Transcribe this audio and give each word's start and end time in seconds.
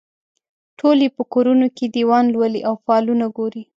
ټول 0.79 0.97
یې 1.05 1.09
په 1.17 1.23
کورونو 1.33 1.67
کې 1.75 1.85
دیوان 1.95 2.25
لولي 2.33 2.61
او 2.69 2.75
فالونه 2.85 3.25
ګوري. 3.37 3.63